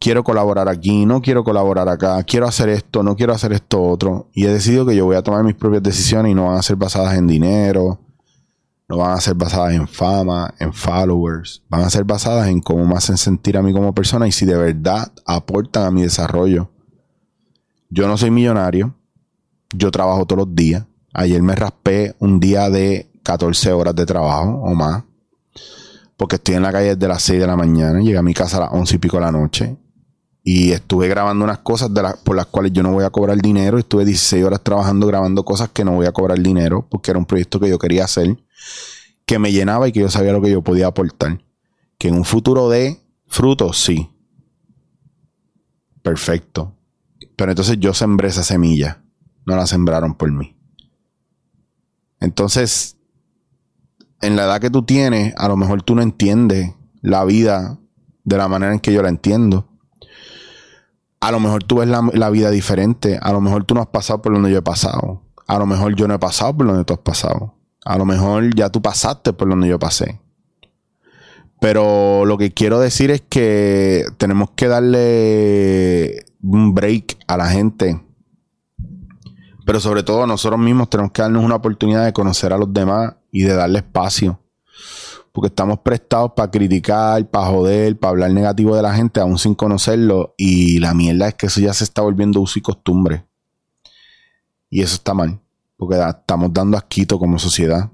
quiero 0.00 0.24
colaborar 0.24 0.68
aquí, 0.68 1.04
no 1.06 1.20
quiero 1.20 1.44
colaborar 1.44 1.88
acá, 1.88 2.20
quiero 2.24 2.48
hacer 2.48 2.70
esto, 2.70 3.02
no 3.02 3.14
quiero 3.14 3.34
hacer 3.34 3.52
esto 3.52 3.82
otro. 3.82 4.30
Y 4.32 4.46
he 4.46 4.52
decidido 4.52 4.86
que 4.86 4.96
yo 4.96 5.04
voy 5.04 5.16
a 5.16 5.22
tomar 5.22 5.44
mis 5.44 5.54
propias 5.54 5.82
decisiones 5.82 6.32
y 6.32 6.34
no 6.34 6.46
van 6.46 6.56
a 6.56 6.62
ser 6.62 6.76
basadas 6.76 7.16
en 7.16 7.26
dinero, 7.26 8.00
no 8.88 8.96
van 8.96 9.12
a 9.12 9.20
ser 9.20 9.34
basadas 9.34 9.74
en 9.74 9.86
fama, 9.86 10.52
en 10.58 10.72
followers, 10.72 11.62
van 11.68 11.82
a 11.82 11.90
ser 11.90 12.04
basadas 12.04 12.48
en 12.48 12.60
cómo 12.60 12.84
me 12.86 12.94
hacen 12.94 13.18
sentir 13.18 13.56
a 13.58 13.62
mí 13.62 13.72
como 13.72 13.94
persona 13.94 14.26
y 14.26 14.32
si 14.32 14.46
de 14.46 14.56
verdad 14.56 15.12
aportan 15.26 15.84
a 15.84 15.90
mi 15.90 16.02
desarrollo. 16.02 16.70
Yo 17.90 18.08
no 18.08 18.16
soy 18.16 18.30
millonario, 18.30 18.94
yo 19.74 19.90
trabajo 19.90 20.24
todos 20.24 20.46
los 20.46 20.54
días. 20.54 20.84
Ayer 21.12 21.42
me 21.42 21.54
raspé 21.54 22.14
un 22.20 22.40
día 22.40 22.70
de 22.70 23.10
14 23.22 23.72
horas 23.72 23.94
de 23.94 24.06
trabajo 24.06 24.62
o 24.62 24.74
más. 24.74 25.04
Porque 26.16 26.36
estoy 26.36 26.54
en 26.54 26.62
la 26.62 26.70
calle 26.70 26.94
desde 26.94 27.08
las 27.08 27.22
6 27.22 27.40
de 27.40 27.46
la 27.46 27.56
mañana. 27.56 28.00
Llegué 28.00 28.18
a 28.18 28.22
mi 28.22 28.34
casa 28.34 28.58
a 28.58 28.60
las 28.60 28.72
11 28.72 28.94
y 28.94 28.98
pico 28.98 29.16
de 29.16 29.22
la 29.22 29.32
noche 29.32 29.76
y 30.42 30.72
estuve 30.72 31.08
grabando 31.08 31.44
unas 31.44 31.58
cosas 31.58 31.90
por 32.24 32.34
las 32.34 32.46
cuales 32.46 32.72
yo 32.72 32.82
no 32.82 32.92
voy 32.92 33.04
a 33.04 33.10
cobrar 33.10 33.38
dinero. 33.38 33.78
Estuve 33.78 34.04
16 34.04 34.44
horas 34.44 34.62
trabajando 34.62 35.06
grabando 35.06 35.44
cosas 35.44 35.68
que 35.68 35.84
no 35.84 35.92
voy 35.92 36.06
a 36.06 36.12
cobrar 36.12 36.40
dinero 36.40 36.86
porque 36.90 37.10
era 37.10 37.18
un 37.18 37.26
proyecto 37.26 37.60
que 37.60 37.68
yo 37.68 37.78
quería 37.78 38.04
hacer, 38.04 38.38
que 39.26 39.38
me 39.38 39.52
llenaba 39.52 39.88
y 39.88 39.92
que 39.92 40.00
yo 40.00 40.10
sabía 40.10 40.32
lo 40.32 40.40
que 40.40 40.50
yo 40.50 40.62
podía 40.62 40.86
aportar. 40.86 41.42
Que 41.98 42.08
en 42.08 42.14
un 42.14 42.24
futuro 42.24 42.70
de 42.70 43.00
frutos, 43.26 43.78
sí. 43.78 44.10
Perfecto. 46.02 46.74
Pero 47.36 47.52
entonces 47.52 47.78
yo 47.78 47.92
sembré 47.92 48.28
esa 48.28 48.42
semilla. 48.42 49.02
No 49.44 49.56
la 49.56 49.66
sembraron 49.66 50.14
por 50.14 50.32
mí. 50.32 50.56
Entonces, 52.20 52.96
en 54.20 54.36
la 54.36 54.44
edad 54.44 54.60
que 54.60 54.70
tú 54.70 54.82
tienes, 54.84 55.34
a 55.36 55.48
lo 55.48 55.56
mejor 55.56 55.82
tú 55.82 55.94
no 55.94 56.02
entiendes 56.02 56.74
la 57.02 57.24
vida 57.24 57.78
de 58.24 58.36
la 58.36 58.48
manera 58.48 58.72
en 58.72 58.80
que 58.80 58.92
yo 58.92 59.02
la 59.02 59.08
entiendo. 59.08 59.69
A 61.20 61.30
lo 61.30 61.40
mejor 61.40 61.64
tú 61.64 61.76
ves 61.76 61.88
la, 61.88 62.08
la 62.12 62.30
vida 62.30 62.50
diferente. 62.50 63.18
A 63.20 63.32
lo 63.32 63.40
mejor 63.40 63.64
tú 63.64 63.74
no 63.74 63.80
has 63.80 63.88
pasado 63.88 64.22
por 64.22 64.32
donde 64.32 64.50
yo 64.50 64.58
he 64.58 64.62
pasado. 64.62 65.22
A 65.46 65.58
lo 65.58 65.66
mejor 65.66 65.94
yo 65.94 66.08
no 66.08 66.14
he 66.14 66.18
pasado 66.18 66.56
por 66.56 66.66
donde 66.66 66.84
tú 66.84 66.94
has 66.94 67.00
pasado. 67.00 67.54
A 67.84 67.98
lo 67.98 68.04
mejor 68.04 68.54
ya 68.54 68.70
tú 68.70 68.80
pasaste 68.82 69.32
por 69.32 69.48
donde 69.48 69.68
yo 69.68 69.78
pasé. 69.78 70.20
Pero 71.60 72.24
lo 72.24 72.38
que 72.38 72.52
quiero 72.52 72.80
decir 72.80 73.10
es 73.10 73.20
que 73.20 74.04
tenemos 74.16 74.50
que 74.52 74.66
darle 74.66 76.24
un 76.42 76.74
break 76.74 77.18
a 77.26 77.36
la 77.36 77.48
gente. 77.48 78.02
Pero 79.66 79.78
sobre 79.78 80.02
todo 80.02 80.26
nosotros 80.26 80.58
mismos 80.58 80.88
tenemos 80.88 81.12
que 81.12 81.22
darnos 81.22 81.44
una 81.44 81.56
oportunidad 81.56 82.04
de 82.04 82.14
conocer 82.14 82.52
a 82.52 82.58
los 82.58 82.72
demás 82.72 83.14
y 83.30 83.42
de 83.42 83.54
darle 83.54 83.80
espacio. 83.80 84.40
Porque 85.32 85.48
estamos 85.48 85.78
prestados 85.80 86.32
para 86.36 86.50
criticar, 86.50 87.28
para 87.30 87.46
joder, 87.46 87.98
para 87.98 88.10
hablar 88.10 88.32
negativo 88.32 88.74
de 88.74 88.82
la 88.82 88.94
gente, 88.94 89.20
aún 89.20 89.38
sin 89.38 89.54
conocerlo. 89.54 90.34
Y 90.36 90.78
la 90.80 90.92
mierda 90.94 91.28
es 91.28 91.34
que 91.34 91.46
eso 91.46 91.60
ya 91.60 91.72
se 91.72 91.84
está 91.84 92.02
volviendo 92.02 92.40
uso 92.40 92.58
y 92.58 92.62
costumbre. 92.62 93.26
Y 94.68 94.82
eso 94.82 94.94
está 94.94 95.14
mal. 95.14 95.40
Porque 95.76 95.96
estamos 96.00 96.52
dando 96.52 96.76
asquito 96.76 97.18
como 97.18 97.38
sociedad. 97.38 97.90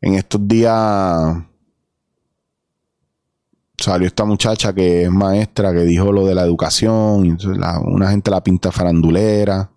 En 0.00 0.14
estos 0.14 0.46
días 0.46 1.36
salió 3.76 4.06
esta 4.06 4.24
muchacha 4.24 4.72
que 4.72 5.04
es 5.04 5.10
maestra 5.10 5.72
que 5.72 5.82
dijo 5.82 6.12
lo 6.12 6.26
de 6.26 6.34
la 6.34 6.42
educación. 6.42 7.38
Una 7.84 8.10
gente 8.10 8.30
la 8.30 8.42
pinta 8.42 8.70
farandulera. 8.70 9.70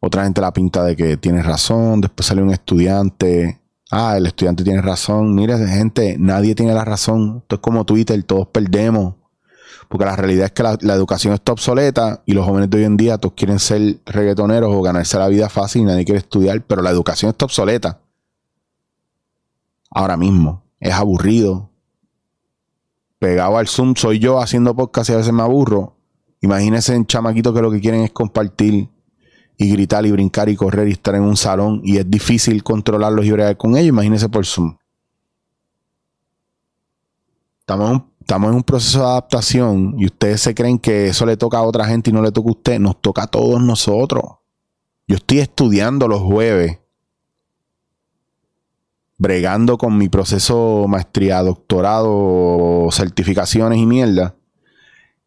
Otra 0.00 0.24
gente 0.24 0.40
la 0.40 0.52
pinta 0.52 0.84
de 0.84 0.94
que 0.94 1.16
tiene 1.16 1.42
razón. 1.42 2.00
Después 2.00 2.26
salió 2.26 2.44
un 2.44 2.52
estudiante. 2.52 3.60
Ah, 3.90 4.16
el 4.16 4.26
estudiante 4.26 4.64
tiene 4.64 4.82
razón. 4.82 5.34
Mire, 5.34 5.56
gente, 5.68 6.16
nadie 6.18 6.54
tiene 6.54 6.74
la 6.74 6.84
razón. 6.84 7.38
Esto 7.42 7.56
es 7.56 7.60
como 7.60 7.84
Twitter, 7.84 8.22
todos 8.24 8.48
perdemos. 8.48 9.14
Porque 9.88 10.04
la 10.04 10.16
realidad 10.16 10.46
es 10.46 10.52
que 10.52 10.62
la, 10.64 10.94
educación 10.94 11.32
está 11.34 11.52
obsoleta 11.52 12.22
y 12.26 12.32
los 12.32 12.44
jóvenes 12.44 12.68
de 12.70 12.78
hoy 12.78 12.84
en 12.84 12.96
día 12.96 13.18
todos 13.18 13.34
quieren 13.36 13.60
ser 13.60 14.00
reggaetoneros 14.04 14.74
o 14.74 14.82
ganarse 14.82 15.16
la 15.18 15.28
vida 15.28 15.48
fácil 15.48 15.82
y 15.82 15.84
nadie 15.84 16.04
quiere 16.04 16.18
estudiar, 16.18 16.60
pero 16.62 16.82
la 16.82 16.90
educación 16.90 17.30
está 17.30 17.44
obsoleta. 17.44 18.00
Ahora 19.90 20.16
mismo. 20.16 20.64
Es 20.80 20.92
aburrido. 20.92 21.70
Pegado 23.18 23.56
al 23.56 23.68
Zoom 23.68 23.94
soy 23.94 24.18
yo 24.18 24.40
haciendo 24.40 24.74
podcast 24.74 25.10
y 25.10 25.12
a 25.12 25.16
veces 25.18 25.32
me 25.32 25.42
aburro. 25.42 25.96
Imagínense 26.40 26.94
en 26.94 27.06
chamaquito 27.06 27.54
que 27.54 27.62
lo 27.62 27.70
que 27.70 27.80
quieren 27.80 28.02
es 28.02 28.10
compartir 28.10 28.90
y 29.56 29.70
gritar 29.70 30.04
y 30.06 30.12
brincar 30.12 30.48
y 30.48 30.56
correr 30.56 30.88
y 30.88 30.92
estar 30.92 31.14
en 31.14 31.22
un 31.22 31.36
salón 31.36 31.80
y 31.84 31.96
es 31.96 32.10
difícil 32.10 32.62
controlarlos 32.62 33.24
y 33.24 33.32
bregar 33.32 33.56
con 33.56 33.76
ellos, 33.76 33.88
imagínense 33.88 34.28
por 34.28 34.44
Zoom. 34.44 34.76
Estamos 37.60 38.02
estamos 38.26 38.50
en 38.50 38.56
un 38.56 38.64
proceso 38.64 38.98
de 38.98 39.04
adaptación 39.04 39.94
y 39.98 40.06
ustedes 40.06 40.40
se 40.40 40.52
creen 40.52 40.80
que 40.80 41.06
eso 41.06 41.24
le 41.24 41.36
toca 41.36 41.58
a 41.58 41.62
otra 41.62 41.84
gente 41.84 42.10
y 42.10 42.12
no 42.12 42.22
le 42.22 42.32
toca 42.32 42.48
a 42.48 42.50
usted, 42.50 42.80
nos 42.80 43.00
toca 43.00 43.22
a 43.22 43.26
todos 43.28 43.62
nosotros. 43.62 44.24
Yo 45.06 45.14
estoy 45.14 45.38
estudiando 45.38 46.08
los 46.08 46.22
jueves, 46.22 46.80
bregando 49.16 49.78
con 49.78 49.96
mi 49.96 50.08
proceso 50.08 50.86
maestría, 50.88 51.40
doctorado, 51.40 52.88
certificaciones 52.90 53.78
y 53.78 53.86
mierda. 53.86 54.34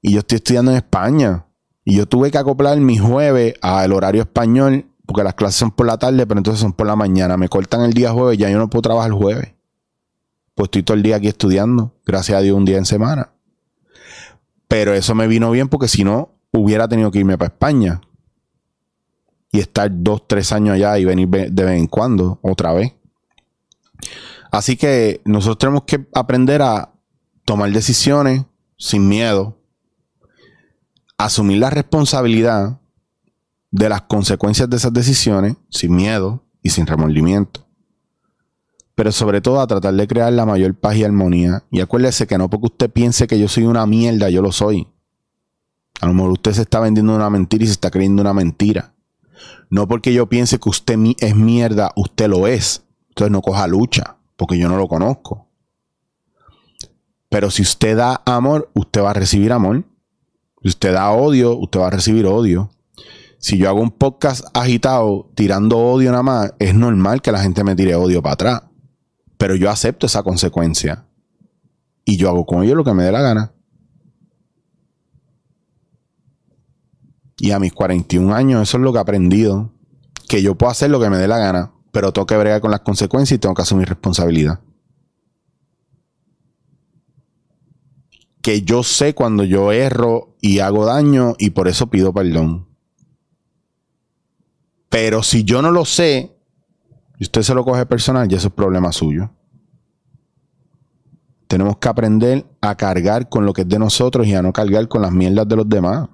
Y 0.02 0.12
yo 0.12 0.20
estoy 0.20 0.36
estudiando 0.36 0.72
en 0.72 0.78
España. 0.78 1.46
Y 1.90 1.96
yo 1.96 2.06
tuve 2.06 2.30
que 2.30 2.38
acoplar 2.38 2.80
mi 2.80 3.00
jueves 3.00 3.56
al 3.62 3.94
horario 3.94 4.22
español, 4.22 4.86
porque 5.08 5.24
las 5.24 5.34
clases 5.34 5.56
son 5.56 5.72
por 5.72 5.88
la 5.88 5.98
tarde, 5.98 6.28
pero 6.28 6.40
entonces 6.40 6.62
son 6.62 6.72
por 6.72 6.86
la 6.86 6.96
mañana. 6.96 7.36
Me 7.36 7.50
cortan 7.50 7.82
el 7.82 7.94
día 7.94 8.12
jueves, 8.12 8.38
ya 8.38 8.48
yo 8.48 8.60
no 8.60 8.70
puedo 8.70 8.84
trabajar 8.84 9.10
el 9.10 9.18
jueves. 9.18 9.56
Pues 10.54 10.68
estoy 10.68 10.84
todo 10.84 10.96
el 10.98 11.02
día 11.02 11.16
aquí 11.16 11.28
estudiando, 11.28 11.96
gracias 12.06 12.38
a 12.38 12.42
Dios 12.42 12.56
un 12.56 12.66
día 12.66 12.78
en 12.78 12.86
semana. 12.86 13.32
Pero 14.68 14.94
eso 14.94 15.16
me 15.16 15.26
vino 15.26 15.50
bien 15.50 15.68
porque 15.68 15.88
si 15.88 16.04
no, 16.04 16.36
hubiera 16.52 16.88
tenido 16.88 17.10
que 17.10 17.18
irme 17.18 17.40
para 17.40 17.48
España. 17.48 18.02
Y 19.52 19.58
estar 19.58 19.90
dos, 19.92 20.28
tres 20.28 20.52
años 20.52 20.76
allá 20.76 21.00
y 21.00 21.06
venir 21.06 21.28
de 21.28 21.64
vez 21.66 21.80
en 21.80 21.88
cuando, 21.88 22.38
otra 22.44 22.72
vez. 22.72 22.94
Así 24.52 24.78
que 24.78 25.22
nosotros 25.26 25.58
tenemos 25.58 25.86
que 25.86 26.06
aprender 26.14 26.62
a 26.62 26.94
tomar 27.46 27.72
decisiones 27.72 28.46
sin 28.78 29.08
miedo, 29.08 29.59
asumir 31.20 31.58
la 31.58 31.70
responsabilidad 31.70 32.80
de 33.72 33.90
las 33.90 34.04
consecuencias 34.04 34.70
de 34.70 34.78
esas 34.78 34.94
decisiones 34.94 35.58
sin 35.70 35.94
miedo 35.94 36.46
y 36.64 36.70
sin 36.70 36.88
remordimiento. 36.88 37.68
Pero 38.96 39.12
sobre 39.12 39.42
todo 39.42 39.60
a 39.60 39.68
tratar 39.68 39.94
de 39.94 40.08
crear 40.08 40.32
la 40.32 40.46
mayor 40.46 40.76
paz 40.76 40.96
y 40.96 41.04
armonía. 41.04 41.64
Y 41.72 41.82
acuérdese 41.82 42.26
que 42.26 42.38
no 42.38 42.50
porque 42.50 42.68
usted 42.68 42.90
piense 42.90 43.28
que 43.28 43.38
yo 43.38 43.48
soy 43.50 43.66
una 43.66 43.86
mierda, 43.86 44.30
yo 44.30 44.42
lo 44.42 44.54
soy. 44.54 44.88
A 46.00 46.08
lo 46.08 46.14
mejor 46.14 46.32
usted 46.32 46.54
se 46.54 46.62
está 46.62 46.80
vendiendo 46.80 47.14
una 47.14 47.30
mentira 47.30 47.66
y 47.66 47.68
se 47.68 47.74
está 47.74 47.92
creyendo 47.92 48.22
una 48.22 48.34
mentira. 48.34 48.94
No 49.70 49.88
porque 49.88 50.14
yo 50.14 50.28
piense 50.28 50.58
que 50.58 50.70
usted 50.70 50.98
es 51.20 51.36
mierda, 51.36 51.92
usted 51.98 52.30
lo 52.30 52.48
es. 52.48 52.84
Entonces 53.10 53.32
no 53.32 53.42
coja 53.42 53.68
lucha, 53.68 54.18
porque 54.38 54.58
yo 54.58 54.70
no 54.70 54.78
lo 54.78 54.88
conozco. 54.88 55.50
Pero 57.28 57.52
si 57.52 57.62
usted 57.62 57.98
da 57.98 58.22
amor, 58.26 58.72
usted 58.74 59.04
va 59.04 59.12
a 59.12 59.14
recibir 59.14 59.52
amor. 59.52 59.84
Si 60.62 60.70
usted 60.70 60.94
da 60.94 61.12
odio, 61.12 61.58
usted 61.58 61.80
va 61.80 61.88
a 61.88 61.92
recibir 61.92 62.26
odio. 62.26 62.70
Si 63.38 63.58
yo 63.58 63.70
hago 63.70 63.82
un 63.82 63.92
podcast 63.92 64.46
agitado 64.54 65.30
tirando 65.34 65.78
odio 65.78 66.12
nada 66.12 66.24
más, 66.24 66.54
es 66.60 66.76
normal 66.76 67.22
que 67.22 67.32
la 67.32 67.42
gente 67.42 67.64
me 67.64 67.76
tire 67.76 67.96
odio 67.96 68.22
para 68.22 68.34
atrás. 68.34 68.62
Pero 69.38 69.56
yo 69.56 69.70
acepto 69.70 70.06
esa 70.06 70.24
consecuencia. 70.24 71.06
Y 72.04 72.18
yo 72.18 72.30
hago 72.30 72.46
con 72.46 72.64
ello 72.64 72.76
lo 72.76 72.84
que 72.84 72.94
me 72.94 73.04
dé 73.04 73.12
la 73.12 73.22
gana. 73.22 73.54
Y 77.38 77.52
a 77.52 77.60
mis 77.60 77.72
41 77.72 78.36
años, 78.36 78.64
eso 78.64 78.78
es 78.78 78.84
lo 78.84 78.92
que 78.92 78.98
he 78.98 79.02
aprendido. 79.02 79.72
Que 80.28 80.42
yo 80.42 80.56
puedo 80.56 80.72
hacer 80.72 80.90
lo 80.90 81.00
que 81.00 81.10
me 81.10 81.18
dé 81.18 81.28
la 81.28 81.38
gana, 81.38 81.72
pero 81.92 82.12
tengo 82.12 82.28
que 82.28 82.38
bregar 82.38 82.60
con 82.60 82.72
las 82.72 82.82
consecuencias 82.82 83.38
y 83.38 83.40
tengo 83.40 83.56
que 83.56 83.62
asumir 83.62 83.88
responsabilidad. 83.88 84.60
Que 88.50 88.64
yo 88.64 88.82
sé 88.82 89.14
cuando 89.14 89.44
yo 89.44 89.72
erro 89.72 90.36
y 90.42 90.58
hago 90.58 90.84
daño 90.84 91.36
y 91.38 91.52
por 91.52 91.68
eso 91.68 91.92
pido 91.92 92.12
perdón. 92.12 92.68
Pero 94.90 95.22
si 95.22 95.44
yo 95.44 95.62
no 95.62 95.70
lo 95.70 95.86
sé 95.86 96.36
y 97.20 97.26
usted 97.26 97.44
se 97.44 97.54
lo 97.54 97.64
coge 97.64 97.86
personal, 97.86 98.28
ya 98.28 98.38
eso 98.38 98.48
es 98.48 98.54
problema 98.56 98.92
suyo. 98.92 99.30
Tenemos 101.48 101.78
que 101.78 101.90
aprender 101.90 102.44
a 102.60 102.74
cargar 102.74 103.30
con 103.30 103.46
lo 103.46 103.54
que 103.54 103.62
es 103.62 103.70
de 103.70 103.78
nosotros 103.78 104.26
y 104.26 104.34
a 104.34 104.42
no 104.42 104.52
cargar 104.52 104.88
con 104.88 105.04
las 105.04 105.12
mierdas 105.12 105.48
de 105.48 105.56
los 105.56 105.70
demás. 105.70 106.10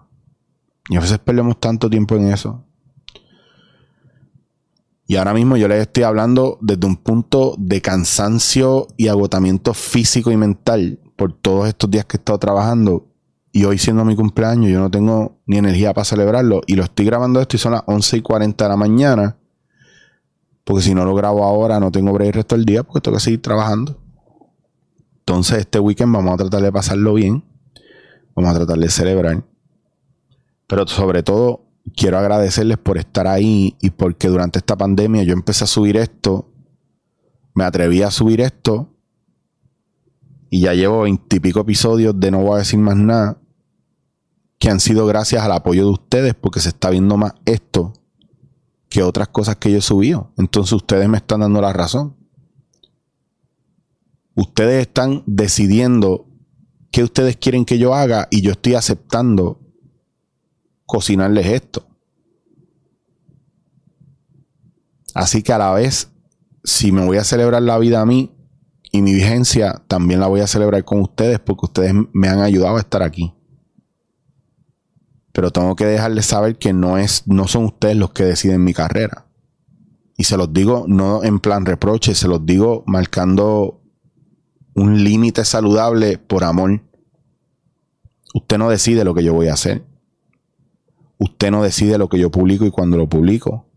Y 0.89 0.97
a 0.97 0.99
veces 0.99 1.19
perdemos 1.19 1.57
tanto 1.61 1.89
tiempo 1.89 2.17
en 2.17 2.33
eso. 2.33 2.65
Y 5.07 5.15
ahora 5.15 5.33
mismo 5.33 5.55
yo 5.55 5.69
les 5.69 5.83
estoy 5.83 6.03
hablando 6.03 6.57
desde 6.59 6.85
un 6.85 6.97
punto 6.97 7.55
de 7.57 7.81
cansancio 7.81 8.89
y 8.97 9.07
agotamiento 9.07 9.73
físico 9.73 10.33
y 10.33 10.35
mental 10.35 10.99
por 11.15 11.33
todos 11.33 11.67
estos 11.67 11.89
días 11.89 12.05
que 12.05 12.17
he 12.17 12.19
estado 12.19 12.37
trabajando 12.39 13.07
y 13.51 13.63
hoy 13.63 13.77
siendo 13.77 14.03
mi 14.03 14.15
cumpleaños 14.15 14.69
yo 14.69 14.79
no 14.79 14.91
tengo 14.91 15.39
ni 15.45 15.57
energía 15.57 15.93
para 15.93 16.03
celebrarlo 16.03 16.61
y 16.67 16.75
lo 16.75 16.83
estoy 16.83 17.05
grabando 17.05 17.39
esto 17.39 17.55
y 17.55 17.59
son 17.59 17.71
las 17.71 17.83
11 17.85 18.17
y 18.17 18.21
40 18.21 18.65
de 18.65 18.69
la 18.69 18.75
mañana 18.75 19.37
porque 20.63 20.83
si 20.83 20.93
no 20.93 21.05
lo 21.05 21.15
grabo 21.15 21.43
ahora 21.43 21.79
no 21.79 21.91
tengo 21.91 22.11
break 22.11 22.27
el 22.27 22.33
resto 22.33 22.55
del 22.55 22.65
día 22.65 22.83
porque 22.83 23.01
tengo 23.01 23.17
que 23.17 23.23
seguir 23.23 23.41
trabajando. 23.41 24.01
Entonces 25.19 25.59
este 25.59 25.79
weekend 25.79 26.13
vamos 26.13 26.33
a 26.33 26.37
tratar 26.37 26.61
de 26.61 26.71
pasarlo 26.71 27.13
bien 27.13 27.43
vamos 28.35 28.51
a 28.51 28.55
tratar 28.55 28.77
de 28.77 28.89
celebrar 28.89 29.43
pero 30.67 30.85
sobre 30.87 31.23
todo 31.23 31.65
quiero 31.95 32.17
agradecerles 32.17 32.77
por 32.77 32.97
estar 32.97 33.27
ahí 33.27 33.77
y 33.79 33.91
porque 33.91 34.27
durante 34.27 34.59
esta 34.59 34.75
pandemia 34.75 35.23
yo 35.23 35.33
empecé 35.33 35.63
a 35.63 35.67
subir 35.67 35.95
esto 35.97 36.51
me 37.53 37.63
atreví 37.63 38.01
a 38.01 38.11
subir 38.11 38.41
esto 38.41 38.94
y 40.55 40.61
ya 40.61 40.73
llevo 40.73 41.01
veintipico 41.01 41.59
episodios 41.59 42.17
de 42.17 42.31
no 42.31 42.41
voy 42.41 42.55
a 42.55 42.59
decir 42.59 42.79
más 42.79 42.95
nada, 42.95 43.41
que 44.57 44.69
han 44.69 44.79
sido 44.79 45.05
gracias 45.05 45.43
al 45.43 45.51
apoyo 45.51 45.83
de 45.83 45.91
ustedes, 45.91 46.33
porque 46.33 46.61
se 46.61 46.69
está 46.69 46.91
viendo 46.91 47.17
más 47.17 47.33
esto 47.43 47.91
que 48.87 49.03
otras 49.03 49.27
cosas 49.27 49.57
que 49.57 49.69
yo 49.69 49.79
he 49.79 49.81
subido. 49.81 50.31
Entonces 50.37 50.71
ustedes 50.71 51.09
me 51.09 51.17
están 51.17 51.41
dando 51.41 51.59
la 51.59 51.73
razón. 51.73 52.15
Ustedes 54.33 54.87
están 54.87 55.23
decidiendo 55.25 56.29
qué 56.89 57.03
ustedes 57.03 57.35
quieren 57.35 57.65
que 57.65 57.77
yo 57.77 57.93
haga 57.93 58.29
y 58.31 58.41
yo 58.41 58.51
estoy 58.51 58.75
aceptando 58.75 59.59
cocinarles 60.85 61.47
esto. 61.47 61.85
Así 65.13 65.43
que 65.43 65.51
a 65.51 65.57
la 65.57 65.73
vez, 65.73 66.13
si 66.63 66.93
me 66.93 67.05
voy 67.05 67.17
a 67.17 67.25
celebrar 67.25 67.61
la 67.61 67.77
vida 67.77 67.99
a 67.99 68.05
mí, 68.05 68.34
y 68.95 69.01
mi 69.01 69.13
vigencia 69.13 69.83
también 69.89 70.21
la 70.21 70.27
voy 70.27 70.39
a 70.39 70.47
celebrar 70.47 70.85
con 70.85 71.01
ustedes 71.01 71.39
porque 71.39 71.65
ustedes 71.65 71.93
me 72.13 72.29
han 72.29 72.39
ayudado 72.39 72.77
a 72.77 72.79
estar 72.79 73.03
aquí. 73.03 73.33
Pero 75.33 75.51
tengo 75.51 75.75
que 75.75 75.85
dejarles 75.85 76.27
saber 76.27 76.57
que 76.57 76.71
no, 76.71 76.97
es, 76.97 77.27
no 77.27 77.45
son 77.45 77.65
ustedes 77.65 77.97
los 77.97 78.11
que 78.11 78.23
deciden 78.23 78.63
mi 78.63 78.73
carrera. 78.73 79.27
y 80.17 80.23
se 80.23 80.37
los 80.37 80.53
digo 80.53 80.85
no 80.87 81.25
en 81.25 81.41
plan 81.41 81.65
reproche, 81.65 82.15
se 82.15 82.29
los 82.29 82.45
digo 82.45 82.85
marcando 82.87 83.81
un 84.75 85.03
límite 85.03 85.43
saludable 85.43 86.17
por 86.17 86.45
amor. 86.45 86.81
Usted 88.33 88.57
no 88.57 88.69
decide 88.69 89.03
lo 89.03 89.13
que 89.13 89.25
yo 89.25 89.33
voy 89.33 89.49
a 89.49 89.53
hacer. 89.55 89.85
Usted 91.17 91.51
no 91.51 91.63
decide 91.63 91.97
lo 91.97 92.07
que 92.07 92.17
yo 92.17 92.31
publico 92.31 92.65
y 92.65 92.71
cuando 92.71 92.95
lo 92.95 93.09
publico. 93.09 93.69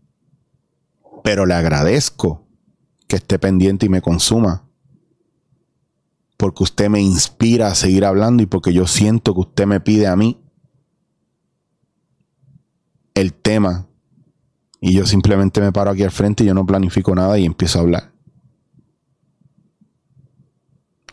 Pero 1.25 1.45
le 1.45 1.55
agradezco 1.55 2.47
que 3.09 3.17
esté 3.17 3.37
pendiente 3.37 3.85
y 3.85 3.89
me 3.89 4.01
consuma. 4.01 4.68
Porque 6.39 6.63
usted 6.63 6.89
me 6.89 7.01
inspira 7.01 7.67
a 7.67 7.75
seguir 7.75 8.05
hablando 8.05 8.41
y 8.41 8.45
porque 8.45 8.71
yo 8.71 8.87
siento 8.87 9.33
que 9.33 9.41
usted 9.41 9.65
me 9.65 9.81
pide 9.81 10.07
a 10.07 10.15
mí 10.15 10.39
el 13.13 13.33
tema 13.33 13.89
y 14.79 14.93
yo 14.93 15.05
simplemente 15.05 15.59
me 15.59 15.73
paro 15.73 15.91
aquí 15.91 16.03
al 16.03 16.11
frente 16.11 16.45
y 16.45 16.47
yo 16.47 16.53
no 16.53 16.65
planifico 16.65 17.13
nada 17.13 17.37
y 17.37 17.45
empiezo 17.45 17.79
a 17.79 17.81
hablar. 17.81 18.13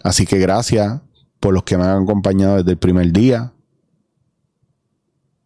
Así 0.05 0.27
que 0.27 0.39
gracias 0.39 1.03
por 1.41 1.53
los 1.53 1.65
que 1.65 1.77
me 1.77 1.83
han 1.83 2.05
acompañado 2.05 2.59
desde 2.59 2.71
el 2.71 2.79
primer 2.79 3.13
día. 3.13 3.53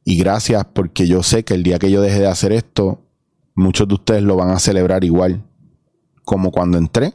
Y 0.05 0.19
gracias 0.19 0.63
porque 0.75 1.09
yo 1.09 1.23
sé 1.23 1.43
que 1.43 1.55
el 1.55 1.63
día 1.63 1.79
que 1.79 1.91
yo 1.91 2.03
deje 2.03 2.21
de 2.21 2.27
hacer 2.27 2.53
esto, 2.53 3.03
muchos 3.55 3.89
de 3.89 3.95
ustedes 3.95 4.23
lo 4.23 4.37
van 4.37 4.51
a 4.51 4.59
celebrar 4.59 5.05
igual 5.05 5.43
como 6.25 6.51
cuando 6.51 6.77
entré. 6.77 7.15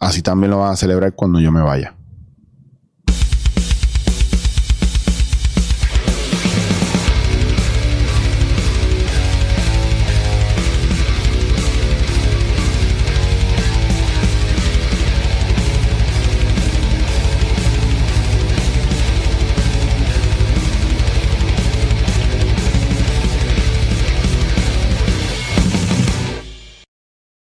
Así 0.00 0.22
también 0.22 0.50
lo 0.50 0.58
van 0.58 0.72
a 0.72 0.76
celebrar 0.76 1.12
cuando 1.12 1.38
yo 1.40 1.52
me 1.52 1.62
vaya. 1.62 1.94